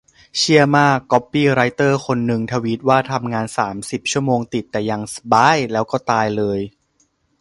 [0.37, 6.59] เชี่ยมาก ก๊อปปี้ไรเตอร์คนนึงทวีตว่า 'ทำงานสามสิบชั่วโมงติด แต่ยังสบ๊าย!' แล้วก็ตายเลย